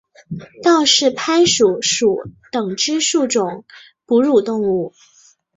[0.63, 3.65] 道氏攀鼠属等之数种
[4.07, 4.95] 哺乳动物。